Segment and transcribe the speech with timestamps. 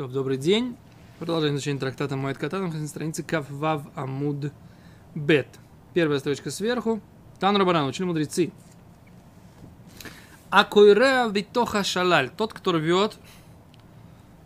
[0.00, 0.78] То, добрый день.
[1.18, 4.50] Продолжаем изучение трактата Моэт Катанов на странице Каввав Амуд
[5.14, 5.46] Бет.
[5.92, 7.02] Первая строчка сверху.
[7.38, 8.50] Тан Рабаран, учили мудрецы.
[10.48, 12.30] Акойреа витоха шалаль.
[12.30, 13.18] Тот, кто рвет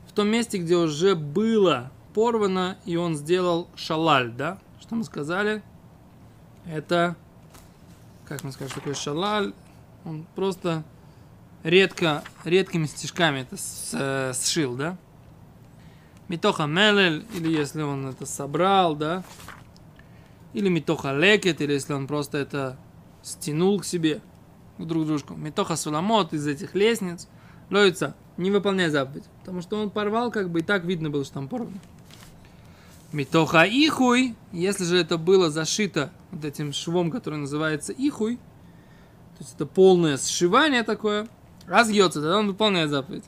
[0.09, 4.59] в том месте, где уже было порвано, и он сделал шалаль, да?
[4.81, 5.63] Что мы сказали?
[6.67, 7.15] Это,
[8.25, 9.55] как мы скажем, что такое шалаль?
[10.05, 10.83] Он просто
[11.63, 13.57] редко, редкими стежками это
[13.93, 14.99] э, сшил, да?
[16.29, 19.23] Митоха Мелель, или если он это собрал, да,
[20.55, 22.79] или Митоха Лекет, или если он просто это
[23.23, 24.23] стянул к себе,
[24.79, 25.35] к друг дружку.
[25.35, 27.29] Митоха Суламот из этих лестниц,
[27.71, 31.35] лоится, не выполняй заповедь, потому что он порвал, как бы и так видно было, что
[31.35, 31.79] там порвано.
[33.13, 39.55] Митоха Ихуй, если же это было зашито вот этим швом, который называется Ихуй, то есть
[39.55, 41.29] это полное сшивание такое,
[41.67, 43.25] разъется, тогда он выполняет заповедь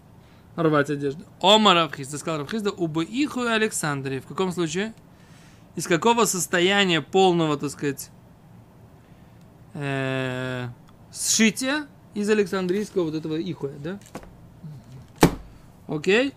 [0.56, 1.24] рвать одежду.
[1.40, 4.20] Ома Равхизда, сказал Равхизда, убы иху и Александрии.
[4.20, 4.94] В каком случае?
[5.76, 8.10] Из какого состояния полного, так сказать,
[9.74, 10.68] э,
[11.12, 14.00] сшития из Александрийского вот этого ихуя, да?
[15.86, 16.32] Окей?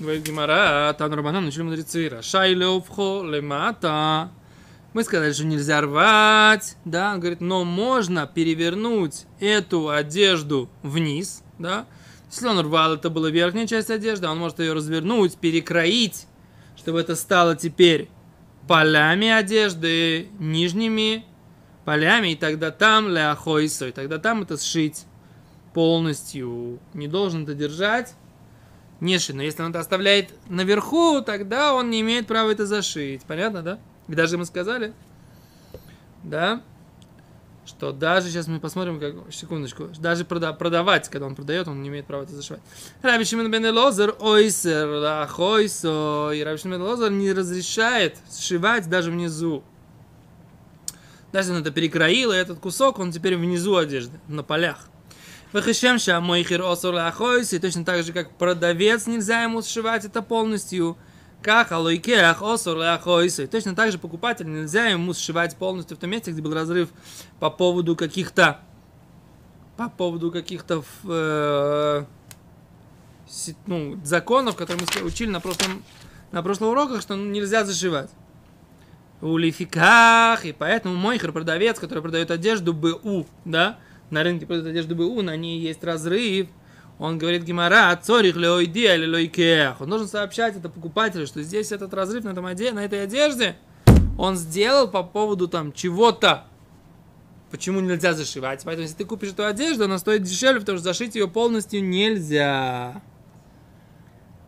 [0.00, 2.08] Говорит Гимара, там Рабанан, начали мудрецы.
[2.08, 4.30] Рашай левхо лемата.
[4.92, 7.14] Мы сказали, что нельзя рвать, да?
[7.14, 11.86] Он говорит, но можно перевернуть эту одежду вниз, да?
[12.30, 16.26] Если он рвал, это была верхняя часть одежды, он может ее развернуть, перекроить,
[16.76, 18.08] чтобы это стало теперь
[18.66, 21.24] полями одежды, нижними
[21.84, 25.06] полями, и тогда там ляхойсо, и тогда там это сшить
[25.72, 26.78] полностью.
[26.92, 28.14] Не должен это держать,
[29.00, 29.36] не шить.
[29.36, 33.22] Но если он это оставляет наверху, тогда он не имеет права это зашить.
[33.26, 33.78] Понятно, да?
[34.06, 34.92] И даже мы сказали,
[36.22, 36.62] да,
[37.68, 41.88] что даже сейчас мы посмотрим, как, секундочку, даже прода, продавать, когда он продает, он не
[41.88, 42.62] имеет права это зашивать.
[43.02, 49.62] Раби Шимон бен Лозер, ойсер, лахойсо, и Раби Шимон бен не разрешает сшивать даже внизу.
[51.30, 54.88] Даже он это перекроил, и этот кусок, он теперь внизу одежды, на полях.
[55.52, 60.96] Выхащем мой хир осор лахойси, точно так же, как продавец нельзя ему сшивать это полностью–
[61.42, 63.46] как алойкеах осор ляхойсы.
[63.46, 66.88] Точно так же покупатель нельзя ему сшивать полностью в том месте, где был разрыв
[67.38, 68.60] по поводу каких-то
[69.76, 72.04] по поводу каких-то э,
[73.66, 75.84] ну, законов, которые мы учили на прошлом,
[76.32, 78.10] на прошлых уроках, что нельзя зашивать.
[79.20, 83.78] У лификах, и поэтому мой продавец, который продает одежду БУ, да,
[84.10, 86.48] на рынке продает одежду БУ, на ней есть разрыв,
[86.98, 89.80] он говорит Гимара, цорих леойди или лойкех.
[89.80, 92.72] Он должен сообщать это покупателю, что здесь этот разрыв на, этом оде...
[92.72, 93.56] на этой одежде
[94.18, 96.44] он сделал по поводу там чего-то.
[97.52, 98.62] Почему нельзя зашивать?
[98.64, 103.00] Поэтому, если ты купишь эту одежду, она стоит дешевле, потому что зашить ее полностью нельзя.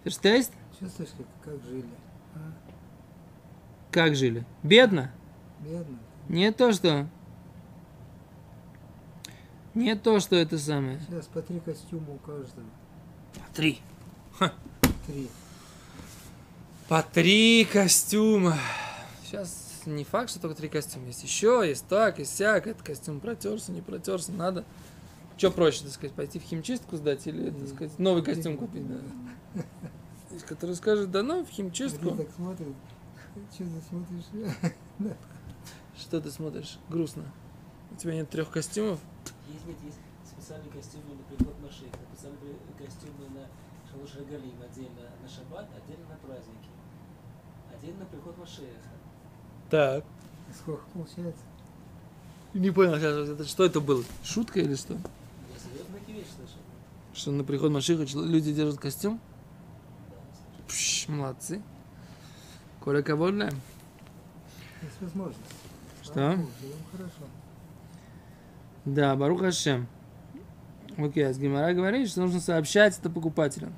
[0.04, 0.50] Verstehst?
[0.78, 1.84] Чувствуешь, как, как жили?
[2.34, 2.38] А?
[3.92, 4.44] Как жили?
[4.62, 5.12] Бедно?
[5.60, 5.98] Бедно.
[6.28, 7.06] Не то, что
[9.74, 11.00] не то, что это самое.
[11.08, 12.66] Сейчас по три костюма у каждого.
[13.34, 13.80] По три.
[14.38, 14.52] Ха.
[15.06, 15.28] Три.
[16.88, 18.56] По три костюма.
[19.24, 21.06] Сейчас не факт, что только три костюма.
[21.06, 22.66] Есть еще, есть так, есть сяк.
[22.66, 24.64] Этот костюм протерся, не протерся, надо.
[25.36, 29.62] Что проще, так сказать, пойти в химчистку сдать или, так сказать, новый костюм купить, да?
[30.46, 32.10] Который скажет, да ну, в химчистку.
[32.10, 32.74] так смотрит.
[33.54, 35.14] Что ты смотришь?
[35.96, 36.78] Что ты смотришь?
[36.88, 37.24] Грустно.
[37.92, 38.98] У тебя нет трех костюмов?
[39.52, 43.48] Есть, ведь есть специальные костюмы на приход Машеха, специальные костюмы на
[43.90, 46.70] Шалуш Галим отдельно на Шаббат, отдельно на праздники.
[47.74, 48.90] Отдельно на приход Машеха.
[49.70, 50.04] Так.
[50.56, 51.42] Сколько получается?
[52.54, 54.04] Не понял сейчас, это, что это было?
[54.24, 54.94] Шутка или что?
[54.94, 56.58] Я серьезно такие вещи слышал.
[57.12, 59.20] Что на приход Машиха люди держат костюм?
[60.08, 60.16] Да.
[60.68, 61.62] Пш, молодцы.
[62.80, 63.28] Коля кого?
[63.30, 63.52] Есть
[65.00, 65.40] возможность.
[66.02, 66.38] Что?
[66.92, 67.24] Хорошо.
[68.90, 69.86] Да, Барух Хашем.
[70.98, 73.72] Окей, а с Гимара говорит, что нужно сообщать это покупателям.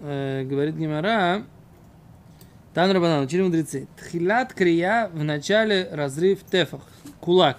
[0.00, 1.44] Э, говорит Гимара,
[2.74, 3.86] Тан Рабанан, учили мудрецы.
[3.96, 6.82] Тхилат крия в начале разрыв тефах,
[7.20, 7.58] кулак.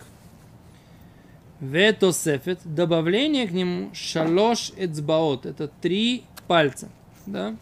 [1.61, 6.89] Ветосефет, добавление к нему шалош эцбаот, это три пальца,
[7.25, 7.55] да?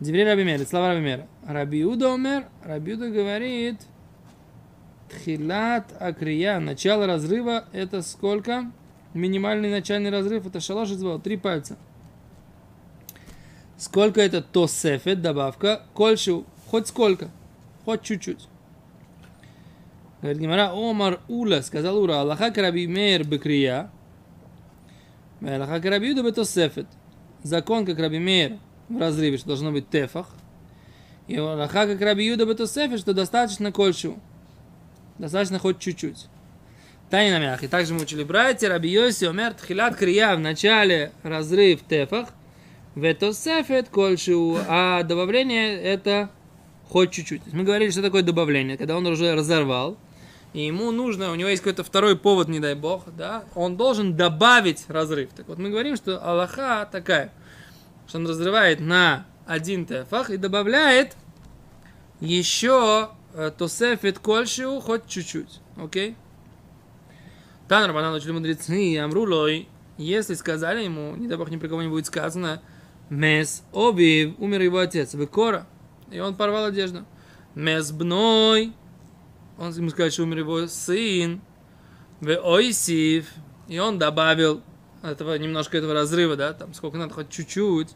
[0.00, 1.26] Деври Раби Мер, слова Раби Мера.
[1.46, 3.80] Раби Юда умер, Раби Юда говорит,
[5.08, 8.70] Тхилат Акрия, начало разрыва, это сколько?
[9.14, 11.76] Минимальный начальный разрыв, это шалош эцбаот, три пальца.
[13.76, 15.82] Сколько это тосефет, добавка?
[15.94, 17.30] Кольшу, хоть сколько,
[17.84, 18.48] хоть чуть-чуть.
[20.20, 23.90] Говорит Гимара, Омар Ула, сказал Ура, Аллаха Раби Мейр Бекрия.
[25.40, 26.86] Мелаха Карабиуда Бетосефет.
[27.44, 28.58] Закон, как Раби Мейр,
[28.88, 30.28] в разрыве, что должно быть тефах.
[31.28, 34.18] И Лаха, как Раби Юда Бетосефет, что достаточно кольшу.
[35.18, 36.26] Достаточно хоть чуть-чуть.
[37.10, 37.54] Тайна на.
[37.56, 42.28] И также мы учили братья, Раби Йоси, Омер, Тхилат Крия, в начале разрыв тефах,
[42.94, 46.30] Ветосефет кольшу, а добавление это
[46.88, 47.42] хоть чуть-чуть.
[47.52, 49.96] Мы говорили, что такое добавление, когда он уже разорвал,
[50.52, 54.16] и ему нужно, у него есть какой-то второй повод, не дай бог, да, он должен
[54.16, 55.30] добавить разрыв.
[55.36, 57.32] Так вот, мы говорим, что Аллаха такая,
[58.08, 61.16] что он разрывает на один тефах и добавляет
[62.20, 63.10] еще
[63.56, 65.60] тосефет кольшиу хоть чуть-чуть.
[65.76, 66.16] Окей?
[67.68, 71.88] Тан Рабанан учили мудрецы, Амрулой, если сказали ему, не дай бог ни при кого не
[71.88, 72.62] будет сказано,
[73.10, 75.66] Мес Оби, умер его отец, Векора,
[76.10, 77.04] и он порвал одежду.
[77.54, 78.72] Мес Бной,
[79.58, 81.40] он ему сказал, что умер его сын,
[82.20, 83.26] в Ойсив,
[83.66, 84.62] и он добавил
[85.02, 87.90] этого, немножко этого разрыва, да, там сколько надо, хоть чуть-чуть.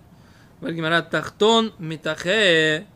[0.61, 2.87] Вальгимарат Тахтон Митахе,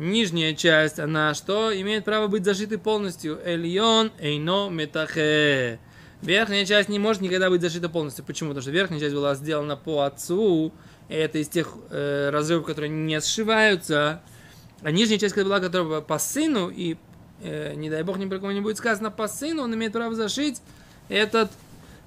[0.00, 1.78] нижняя часть, она что?
[1.78, 3.38] Имеет право быть зашитой полностью.
[3.44, 5.78] Эльон Эйно Метахе.
[6.22, 8.24] Верхняя часть не может никогда быть зашита полностью.
[8.24, 8.50] Почему?
[8.50, 10.72] Потому что верхняя часть была сделана по отцу,
[11.08, 14.20] это из тех э, разрывов, которые не сшиваются.
[14.82, 16.96] А нижняя часть, которая была которая по сыну, и
[17.42, 20.14] э, не дай бог ни про кого не будет сказано по сыну, он имеет право
[20.14, 20.60] зашить
[21.08, 21.50] этот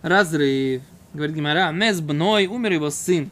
[0.02, 0.84] разрыв.
[1.14, 3.32] Говорит Гимара, мес бной, умер его сын.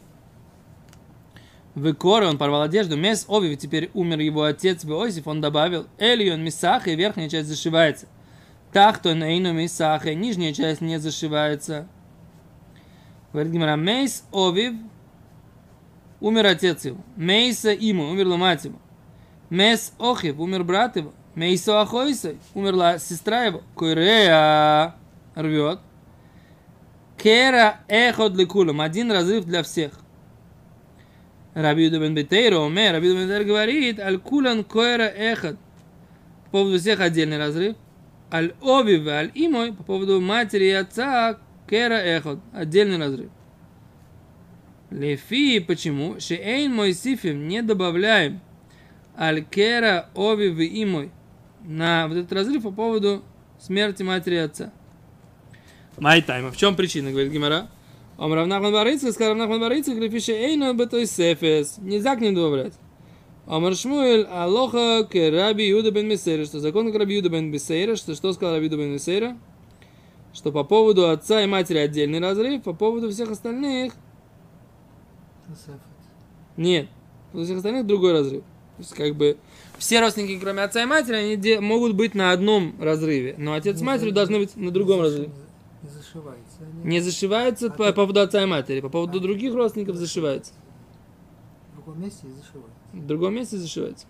[1.74, 6.44] В он порвал одежду, мес ови, теперь умер его отец в Иосиф, он добавил, Элион
[6.44, 8.08] Мисах, и верхняя часть зашивается.
[8.74, 11.88] Тахто Нейну Мисах, и нижняя часть не зашивается.
[13.32, 14.74] Говорит Гимара, мейс овив,
[16.20, 16.98] умер отец его.
[17.16, 18.78] Мейса ему, умерла мать его.
[19.50, 21.14] Мес охив, умер брат его.
[21.36, 23.64] Мейсо ахойса, умерла сестра его.
[23.76, 24.96] Койрея
[25.36, 25.80] рвет.
[27.18, 30.01] Кера эхот лекулам, один разрыв для всех.
[31.54, 35.58] Раби Юда бен Бетейра, Омер, Раби Юда бен Бетейра говорит, аль кулан койра эхот.
[36.46, 37.76] По поводу всех отдельный разрыв.
[38.32, 41.38] Аль оби аль имой, по поводу матери и отца,
[41.70, 43.30] кера эхот, отдельный разрыв.
[44.90, 46.20] Лефи, почему?
[46.20, 48.42] Шеэйн мой сифим, не добавляем
[49.18, 51.12] аль кера оби в имой
[51.64, 53.24] на вот этот разрыв по поводу
[53.60, 54.72] смерти матери и отца.
[55.98, 56.52] Майтайма.
[56.52, 57.68] В чем причина, говорит Гимара?
[58.22, 61.80] Ом Равнахман Барыцкак, сказал Равнахман Барыцкак, Лефише Эйна Бетой Сефес.
[61.80, 62.74] Нельзя к ним добавлять.
[63.48, 67.96] Омар Шмуэль, Алоха к Раби Юда бен Месейра, что закон как Раби Юда бен Месейра,
[67.96, 69.40] что, что сказал Раби Юда бен Месейра?
[70.36, 73.94] Что по поводу отца и матери отдельный разрыв, по поводу всех остальных
[76.58, 76.90] нет.
[77.34, 78.44] У всех остальных другой разрыв.
[78.44, 79.38] То есть, как бы,
[79.80, 83.80] все родственники, кроме отца и матери, они де- могут быть на одном разрыве, но отец
[83.80, 85.32] с матерью должны быть на другом разрыве.
[85.84, 86.58] Не зашивается.
[86.62, 90.54] Они Не зашивается по, по поводу отца и матери, по поводу других родственников зашивается.
[91.72, 92.78] В другом месте и зашивается.
[92.94, 94.06] В другом месте зашивается.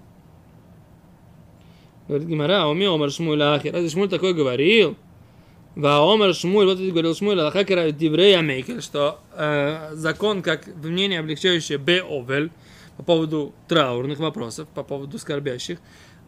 [2.08, 3.70] Говорит Гимара, уми омар Шмуль ахи.
[3.70, 4.98] Разве Шмуль такой говорил?
[5.76, 11.22] Ва омар Шмуль, вот это говорил Шмуль, алахакера диврея мейкер, что э, закон как мнение
[11.22, 12.52] облегчающее бе овель
[12.98, 15.80] по поводу траурных вопросов, по поводу скорбящих.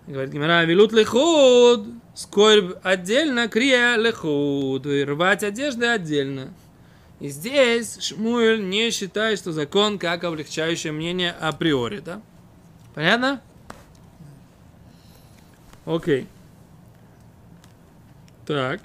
[0.06, 6.54] Говорит Гимара, вилут лехуд, скорбь отдельно, крия лехуд, и рвать одежды отдельно.
[7.22, 12.22] И здесь Шмуэль не считает, что закон как облегчающее мнение априори, да?
[12.94, 13.42] Понятно?
[15.86, 16.28] Окей.
[18.46, 18.82] Так.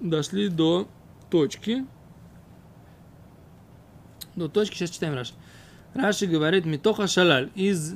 [0.00, 0.86] Дошли до
[1.30, 1.86] точки.
[4.36, 5.32] До точки, сейчас читаем Раши.
[5.94, 7.94] Раши говорит, Митоха шалаль, из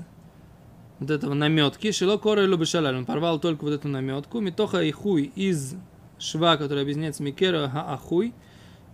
[1.01, 4.91] вот этого наметки, шило кора или шалаль, он порвал только вот эту наметку, Митоха и
[4.91, 5.75] из
[6.19, 8.35] шва, который объясняется Микера Ахуй,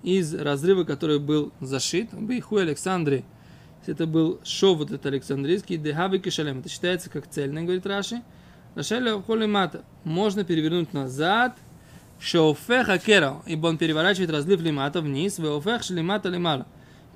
[0.02, 3.25] из разрыва, который был зашит, Бейхуй Александре,
[3.87, 8.23] это был шов вот этот Александрийский, Дехави Кишалем, это считается как цельный, говорит Раши.
[8.75, 11.56] Рашеля Холи Мата, можно перевернуть назад,
[12.18, 16.66] Шоуфех Акера, ибо он переворачивает разлив лимата вниз, Веофех Шлимата лимала.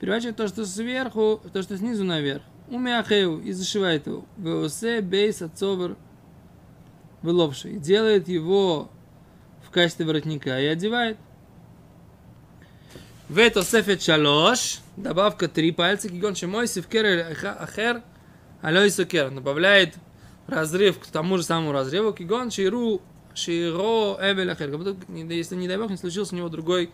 [0.00, 2.43] Переворачивает то, что сверху, то, что снизу наверх.
[2.69, 4.25] Умяхеу и зашивает его.
[4.37, 5.97] Веосе бейс отцовер
[7.23, 7.76] выловший.
[7.76, 8.90] Делает его
[9.67, 11.17] в качестве воротника и одевает.
[13.28, 14.81] Вето сефет шалош.
[14.97, 16.09] Добавка три пальца.
[16.09, 17.26] Гигон шемой севкер
[17.61, 18.02] ахер
[18.62, 19.31] алой сокер.
[19.31, 19.95] Добавляет
[20.47, 22.12] разрыв к тому же самому разрыву.
[22.12, 23.02] Кигон ширу
[23.35, 24.71] широ эвель ахер.
[24.71, 26.90] Как будто, если не дай бог, не случился у него другой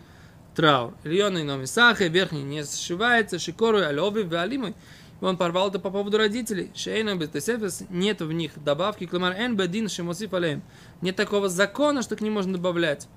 [0.55, 0.95] траур.
[1.05, 4.75] Ильоный номи сахе, верхний не сшивается, шикору алоби валимой.
[5.21, 6.71] И он порвал это по поводу родителей.
[6.75, 9.07] Шейна бетесефес, нет в них добавки.
[9.07, 10.63] Кламар эн бедин шемосиф алеем.
[11.01, 13.09] Нет такого закона, что к ним можно добавлять.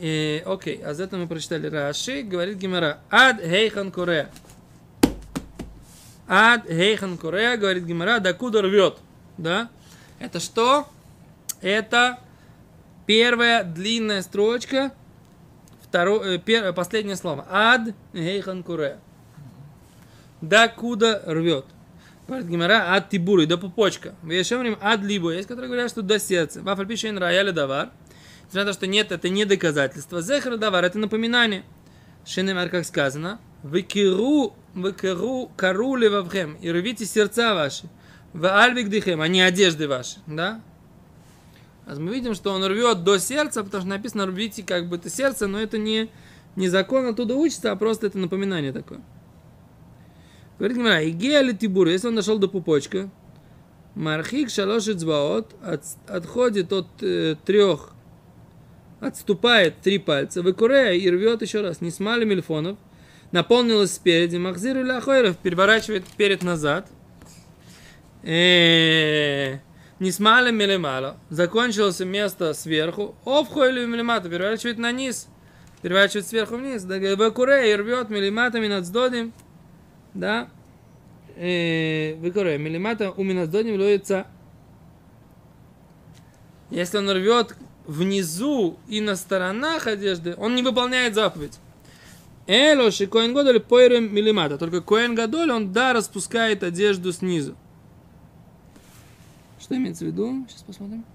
[0.00, 4.28] э, окей, а за это мы прочитали Раши, говорит Гимара, ад хейхан куре.
[6.26, 8.98] Ад хейхан куре, говорит Гимара, докуда рвет.
[9.38, 9.68] Да?
[10.18, 10.86] Это что?
[11.60, 12.18] Это
[13.06, 14.92] первая длинная строчка,
[15.94, 17.46] второе, э, пер, последнее слово.
[17.48, 18.98] Ад хейхан куре.
[20.40, 21.66] Докуда рвет.
[22.26, 24.16] Говорит Гимара, ад тибуры, до пупочка.
[24.22, 25.30] В Ешемрим ад либо.
[25.30, 26.62] Есть, которые говорят, что до сердца.
[26.62, 27.90] Вафаль пишет раяли давар.
[28.46, 30.20] Несмотря на то, что нет, это не доказательство.
[30.20, 31.62] Зехар давар, это напоминание.
[32.26, 37.84] Шинемар, как сказано, выкиру, выкиру кару левавхем, и рвите сердца ваши.
[38.32, 40.60] В альвик дыхем, а не одежды ваши, да?
[41.86, 45.46] Мы видим, что он рвет до сердца, потому что написано рвите как бы это сердце,
[45.46, 46.08] но это не,
[46.56, 49.00] не закон оттуда учится, а просто это напоминание такое.
[50.58, 53.10] Говорит Гимара, Игея ли тибур, если он дошел до пупочка,
[53.94, 55.54] Мархик шалош цбаот
[56.08, 57.92] отходит от э, трех,
[59.00, 61.80] отступает три пальца, выкурея и рвет еще раз.
[61.80, 62.76] Не смали мельфонов,
[63.30, 66.88] наполнилось спереди, махзиру ляхойров, переворачивает перед назад.
[68.22, 69.60] Э, не
[70.04, 71.16] не Нисмали милимала.
[71.30, 73.14] Закончилось место сверху.
[73.24, 74.28] Овхо или милимата.
[74.28, 75.28] Переворачивает на низ.
[75.80, 76.82] Переворачивает сверху вниз.
[76.82, 79.32] Да Бекуре и рвет милиматами над сдодим.
[80.12, 80.48] Да.
[81.36, 82.58] Э, Бекуре.
[82.58, 84.26] Милимата у миназдодим ловится.
[86.68, 87.56] Если он рвет
[87.86, 91.58] внизу и на сторонах одежды, он не выполняет заповедь.
[92.46, 94.58] Элоши Коэн Годоль поэрем милимата.
[94.58, 97.56] Только Коэн Годоль, он да, распускает одежду снизу.
[99.64, 100.44] Что имеется в виду?
[100.46, 101.06] Сейчас посмотрим.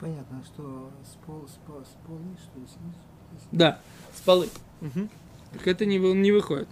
[0.00, 3.46] Понятно, что с, пол, с, пол, с полы, что ли, снизу?
[3.52, 3.78] Да,
[4.12, 4.48] с полы.
[4.80, 5.08] Угу.
[5.52, 6.66] Так это не, не выходит.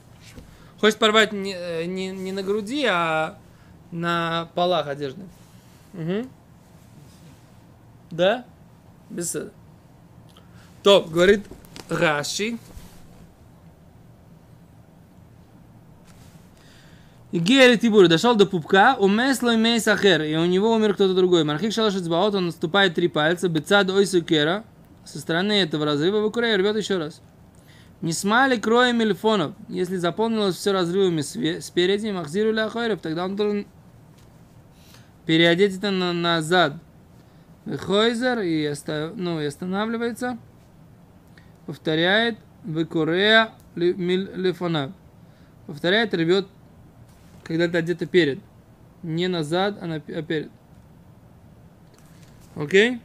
[0.80, 3.38] Хочешь порвать не, э, не, не на груди, а
[3.92, 5.22] на полах одежды.
[5.94, 6.28] Угу.
[8.10, 8.44] Да?
[9.08, 9.52] Без этого.
[10.82, 11.46] То, говорит
[11.88, 12.58] Раши.
[17.32, 21.42] Гери Тибури дошел до пупка, у Месла и Ахер, и у него умер кто-то другой.
[21.42, 24.64] Мархик Шалаш Цбаот, он наступает три пальца, Бецад Ойсу Кера,
[25.04, 27.20] со стороны этого разрыва выкуря и рвет еще раз.
[28.00, 31.22] Не смали кроем мельфонов, если заполнилось все разрывами
[31.60, 33.66] спереди, махзиру ляхойров, тогда он должен
[35.24, 36.74] переодеть это на, назад.
[37.66, 40.38] Хойзер и, оста- ну, и останавливается,
[41.66, 44.92] повторяет, выкурея лифона.
[45.66, 46.46] Повторяет, рвет,
[47.46, 48.40] когда это где-то перед.
[49.02, 50.50] Не назад, а, на, а перед.
[52.54, 53.00] Окей?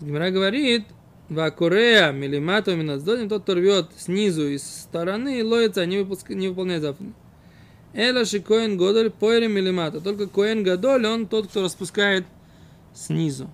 [0.00, 0.86] Гимара говорит,
[1.28, 6.82] Вакурея, милимату, миназдодим, тот, кто рвет снизу и со стороны, лоится, не, выпуска, не выполняет
[6.82, 7.14] заповедь.
[7.94, 10.00] Эла коэн годоль поэре милимата.
[10.00, 12.24] Только коэн гадоль, он тот, кто распускает
[12.94, 13.50] снизу.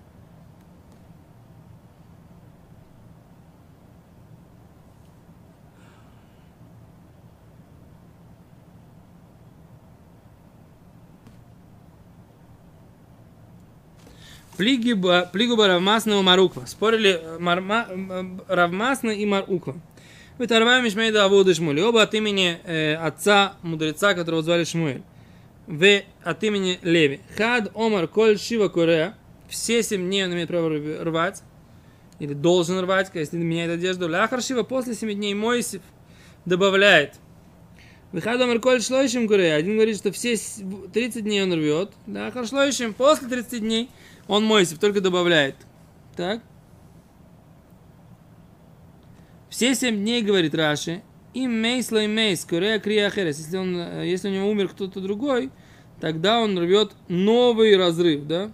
[14.59, 16.65] Плигуба Равмасна и Маруква.
[16.65, 19.79] Спорили э, Марма- м, Равмасна и Маруква.
[20.37, 21.81] Вытарваем Мишмейда Аводы Шмули.
[21.81, 25.01] Оба от имени э, отца мудреца, которого звали Шмуэль.
[25.67, 27.21] В от имени Леви.
[27.37, 29.15] Хад Омар Коль Шива Корея.
[29.47, 31.41] Все семь дней он имеет право рв- рвать.
[32.19, 34.09] Или должен рвать, если меняет одежду.
[34.09, 35.81] Ляхар Шива после семи дней Мойсев
[36.45, 37.13] добавляет.
[38.11, 39.55] Выхад Омар Коль Шлойшим Корея.
[39.55, 40.61] Один говорит, что все с-
[40.93, 41.91] 30 дней он рвет.
[42.07, 43.89] Ляхар Шлойшим после 30 дней
[44.29, 45.55] он Мойсев только добавляет.
[46.15, 46.41] Так.
[49.49, 51.01] Все семь дней, говорит Раши,
[51.33, 53.39] и мейс лой мейс, корея крия херес.
[53.39, 55.49] Если, он, э, если у него умер кто-то другой,
[55.99, 58.51] тогда он рвет новый разрыв, да?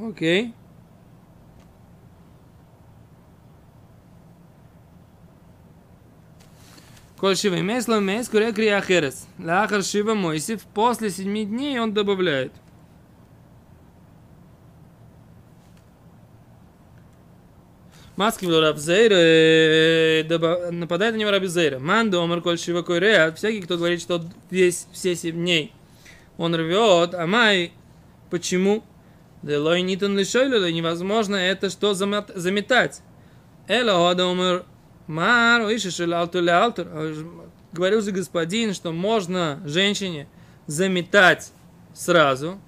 [0.00, 0.46] Окей.
[0.46, 0.57] Коль
[7.34, 9.26] шива имеет лой мейс, корея крия херес.
[9.38, 12.52] Лахар шива Мойсев, после семи дней он добавляет.
[18.16, 20.24] Маски в Рабзейра,
[20.72, 21.78] нападает на него Рабзейра.
[21.78, 25.72] Манда омар коль шива койрея, всякий, кто говорит, что весь, все семь дней
[26.38, 27.72] он рвет, а май,
[28.30, 28.82] почему?
[29.42, 33.02] Да лой нитон лишойлю, невозможно это что замет- заметать.
[33.68, 34.64] Эла ода омар
[35.08, 36.86] мар, алтур.
[37.72, 40.28] Говорил же господин, что можно женщине
[40.66, 41.52] заметать
[41.92, 42.58] сразу,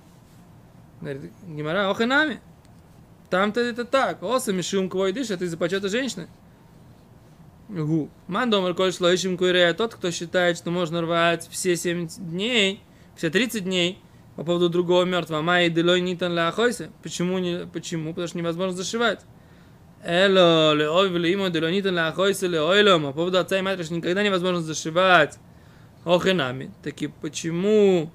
[1.00, 2.40] Говорит, Гимара, ох и нами.
[3.30, 4.22] Там-то это так.
[4.22, 6.28] Оса мишум квой дыш, это из-за почета женщины.
[7.68, 8.10] Гу.
[8.26, 9.72] Ман домар коль шлоишим куирея.
[9.72, 12.82] Тот, кто считает, что можно рвать все 7 дней,
[13.16, 13.98] все 30 дней,
[14.36, 15.42] по поводу другого мертвого.
[15.42, 16.90] Май делой нитан ля ахойсе.
[17.02, 18.10] Почему, не, почему?
[18.10, 19.20] Потому что невозможно зашивать.
[20.02, 23.04] Эло, ле ой, ле имо, делой нитан ля ахойсе, ле ойлом.
[23.04, 25.38] По поводу отца и матери, что никогда невозможно зашивать.
[26.04, 28.10] Ох и почему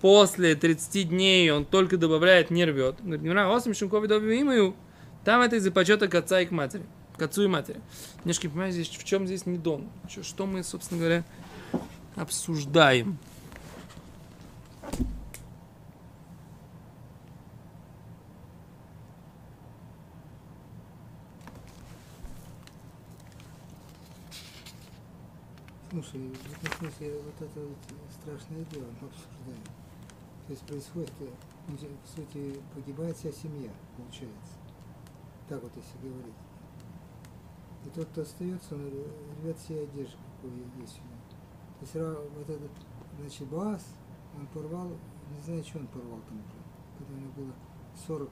[0.00, 2.96] после 30 дней он только добавляет, не рвет?
[3.02, 4.06] Говорит, не знаю, осм шумкови
[4.40, 4.76] имою.
[5.24, 6.84] Там это из-за почета к отца и к матери.
[7.18, 7.80] К отцу и матери.
[8.18, 9.90] Немножко понимаете, здесь, в чем здесь не дом?
[10.08, 11.24] Что, что мы, собственно говоря,
[12.14, 13.18] обсуждаем?
[25.96, 26.10] Этом
[26.78, 27.78] смысле вот это вот
[28.20, 29.64] страшное дело обсуждаем.
[30.46, 31.28] То есть происходит, э,
[31.66, 34.58] по сути, погибает вся семья, получается.
[35.48, 36.34] Так вот если говорить.
[37.86, 38.92] И тот, кто остается, он
[39.40, 41.16] рвет все одежды, какую есть у него.
[41.80, 42.70] То есть вот этот,
[43.18, 43.86] значит, Баас,
[44.36, 46.42] он порвал, не знаю, что он порвал там
[46.98, 47.52] когда у него было
[48.06, 48.30] 40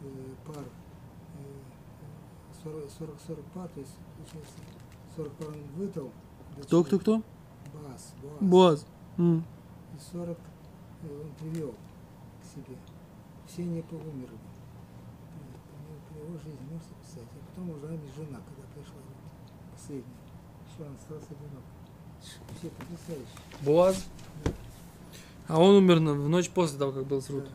[0.00, 4.54] э, пар, э, 40, 40, 40 пар, то есть, получается,
[5.14, 6.10] 40 пар он выдал.
[6.62, 7.22] Кто, кто, кто?
[7.74, 8.40] Баас, Боаз.
[8.40, 8.86] Боз.
[9.18, 9.44] М.
[9.94, 10.38] И 40
[11.02, 11.74] э, он привел
[12.42, 12.76] к себе.
[13.46, 14.38] Все они поумерли.
[16.08, 17.28] При, его жизни, можете представить.
[17.28, 19.00] А потом уже жена, когда пришла,
[19.72, 20.04] последняя.
[20.66, 21.64] Еще он остался одинок.
[22.58, 23.30] Все потрясающе.
[23.60, 24.06] Боаз.
[25.48, 27.44] А он умер в ночь после того, как был срут.
[27.44, 27.50] Да,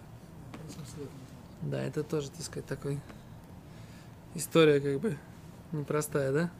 [0.67, 1.71] 80 лет назад.
[1.71, 2.99] Да, это тоже, так сказать, такой
[4.35, 5.17] история как бы
[5.71, 6.51] непростая, да?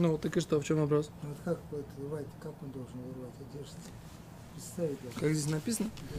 [0.00, 1.10] Ну, так и что, в чем вопрос?
[1.24, 3.74] Ну вот как вот рвать, как он должен вырвать одежду?
[4.54, 5.18] Представить даже.
[5.18, 5.90] Как здесь написано?
[6.08, 6.18] Да.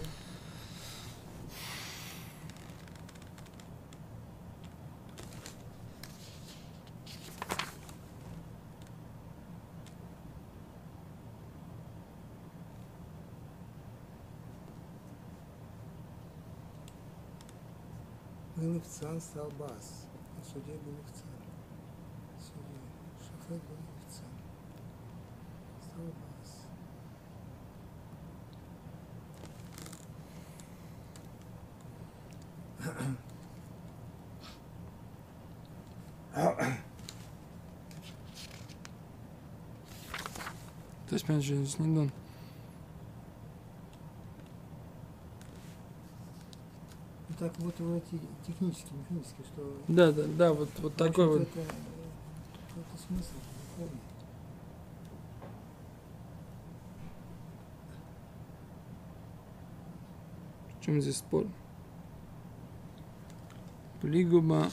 [18.58, 20.06] Галифцан стал бас,
[20.38, 21.30] а судья Галифцан.
[21.30, 21.39] Судья
[23.50, 24.30] Шафет Галифцан.
[25.82, 26.52] Стал бас.
[41.10, 42.12] То есть, понимаешь, здесь не дон.
[47.30, 51.42] Ну так вот вот эти технически, механически, что Да, да, да, вот, вот такой вот.
[51.42, 51.62] Это,
[53.09, 53.35] это смысл
[53.77, 54.01] духовный.
[60.81, 61.47] В чем здесь спор?
[64.01, 64.71] Плигуба.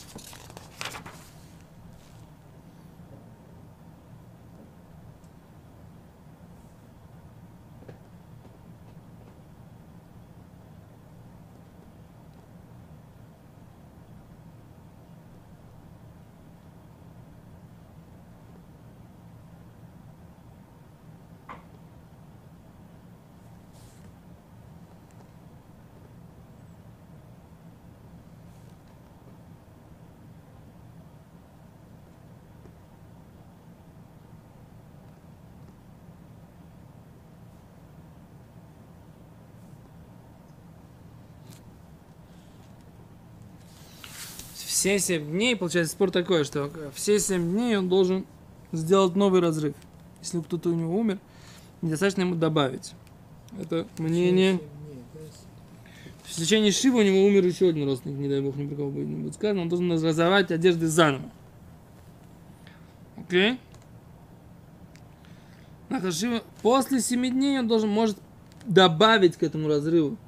[44.77, 48.27] Все семь дней, получается, спор такой, что все семь дней он должен
[48.73, 49.75] сделать новый разрыв.
[50.21, 51.19] Если кто-то у него умер,
[51.81, 52.93] недостаточно ему добавить.
[53.59, 54.61] Это мнение.
[56.25, 58.91] В течение Шива у него умер еще один родственник, не дай бог, ни про кого
[58.91, 61.31] будет, не будет сказано, он должен разрывать одежды заново.
[63.17, 63.59] Окей?
[66.11, 68.19] Шива после семи дней он должен, может
[68.67, 70.19] добавить к этому разрыву.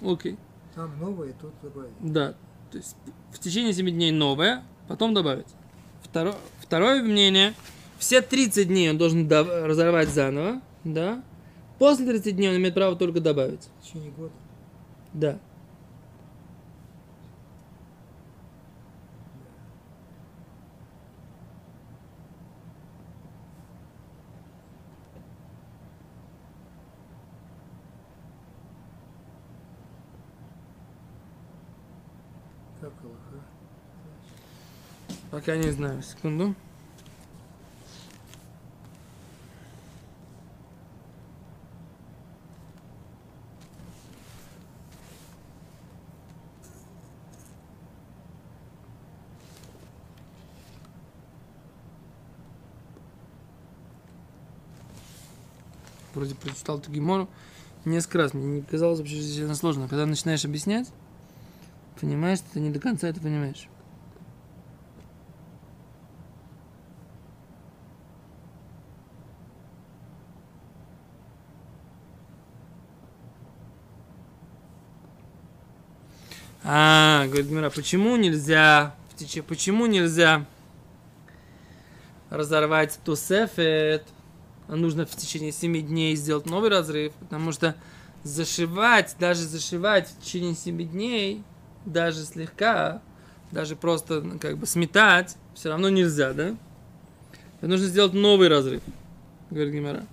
[0.00, 0.38] Окей.
[0.74, 1.92] Там новое, тут добавить.
[2.00, 2.34] Да.
[2.72, 2.96] То есть
[3.32, 5.46] в течение 7 дней новое, потом добавить.
[6.02, 7.54] Второе, второе мнение.
[7.98, 10.60] Все 30 дней он должен дав- разорвать заново.
[10.84, 11.22] Да.
[11.78, 13.68] После 30 дней он имеет право только добавить.
[13.80, 14.32] В течение года.
[15.12, 15.38] Да.
[35.30, 36.02] Пока не знаю.
[36.02, 36.54] Секунду.
[56.14, 57.26] Вроде прочитал Тугимору
[57.84, 58.34] несколько раз.
[58.34, 59.88] Мне не казалось вообще что сильно сложно.
[59.88, 60.92] Когда начинаешь объяснять,
[62.02, 63.68] понимаешь, ты не до конца это понимаешь.
[76.64, 80.44] А, говорит Мира, почему нельзя, в теч- почему нельзя
[82.30, 84.04] разорвать тусефет,
[84.66, 87.76] а нужно в течение 7 дней сделать новый разрыв, потому что
[88.24, 91.44] зашивать, даже зашивать в течение 7 дней,
[91.84, 93.02] даже слегка,
[93.50, 96.56] даже просто ну, как бы сметать, все равно нельзя, да?
[97.60, 98.82] Нужно сделать новый разрыв,
[99.50, 100.06] говорит Гимара.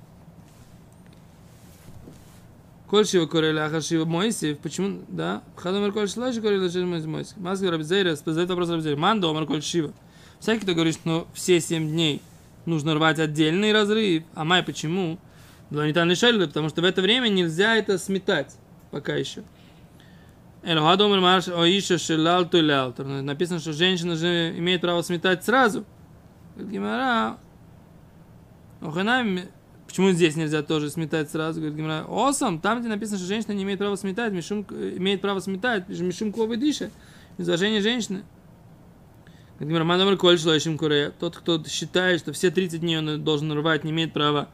[2.90, 5.44] Коль шива корели ахар шива Моисеев, почему, да?
[5.56, 7.38] Хадомер коль шлаши корели шива Моисеев.
[7.38, 8.98] Маска Рабзейра, задает вопрос Рабзейра.
[8.98, 9.94] Мандо омар коль шива.
[10.40, 12.22] Всякий, кто говорит, что все семь дней
[12.66, 14.24] нужно рвать отдельный разрыв.
[14.34, 15.20] А май почему?
[15.70, 18.56] Да не лишали, потому что в это время нельзя это сметать.
[18.90, 19.44] Пока еще.
[23.22, 25.84] Написано, что женщина же имеет право сметать сразу.
[26.56, 27.38] Гимара,
[29.88, 31.60] почему здесь нельзя тоже сметать сразу?
[31.60, 35.40] Говорит Гимара, осам, там, где написано, что женщина не имеет права сметать, мишум, имеет право
[35.40, 36.92] сметать, мишум ковы дыша,
[37.38, 38.24] из уважения женщины.
[39.56, 41.12] Говорит Гимара, мадамар коль шлоишим куре.
[41.20, 44.50] Тот, кто считает, что все 30 дней он должен рвать, не имеет права,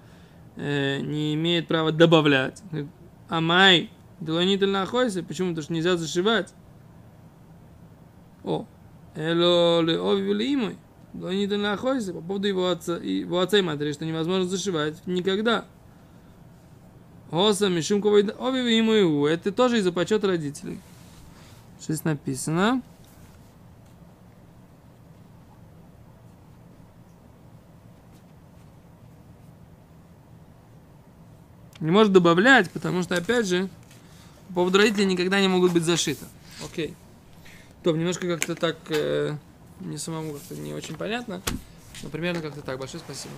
[0.55, 2.63] э, не имеет права добавлять.
[3.27, 5.49] Амай, делонительно охойся, почему?
[5.49, 6.53] Потому что нельзя зашивать.
[8.43, 8.65] О,
[9.15, 10.77] эло ле ови мой.
[11.13, 15.65] Делонительно охойся, по поводу его отца, его отца и матери, что невозможно зашивать никогда.
[17.31, 20.79] Оса, Мишумковой, ови ему, это тоже из-за почета родителей.
[21.79, 22.81] Что здесь написано?
[31.79, 33.69] Не может добавлять, потому что, опять же,
[34.47, 36.25] по поводу родителей никогда не могут быть зашиты.
[36.63, 36.95] Окей.
[37.83, 39.35] То, немножко как-то так, э,
[39.81, 41.41] не самому как-то не очень понятно,
[42.03, 42.79] но примерно как-то так.
[42.79, 43.33] Большое спасибо.